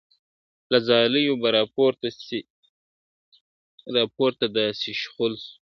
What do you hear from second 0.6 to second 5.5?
له ځالیو به راپورته داسي شخول